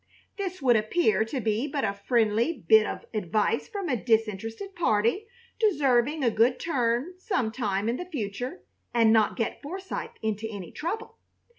This 0.35 0.63
would 0.63 0.75
appear 0.75 1.23
to 1.25 1.39
be 1.39 1.67
but 1.67 1.83
a 1.85 1.93
friendly 1.93 2.65
bit 2.67 2.87
of 2.87 3.05
advice 3.13 3.67
from 3.67 3.87
a 3.87 3.95
disinterested 3.95 4.73
party 4.73 5.27
deserving 5.59 6.23
a 6.23 6.31
good 6.31 6.59
turn 6.59 7.13
some 7.19 7.51
time 7.51 7.87
in 7.87 7.97
the 7.97 8.05
future 8.09 8.63
and 8.95 9.13
not 9.13 9.35
get 9.37 9.61
Forsythe 9.61 10.15
into 10.23 10.47
any 10.49 10.71
trouble. 10.71 11.19